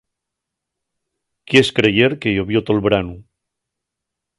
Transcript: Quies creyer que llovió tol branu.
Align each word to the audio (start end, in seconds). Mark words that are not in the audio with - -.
Quies 1.53 1.71
creyer 1.81 2.11
que 2.25 2.35
llovió 2.39 2.67
tol 2.71 2.85
branu. 2.91 3.19